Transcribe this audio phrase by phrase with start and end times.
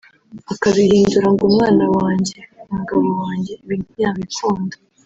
[0.53, 2.37] akabihindura ngo umwana wanjye
[2.69, 4.75] (umugabo wanjye) ibi ntabikunda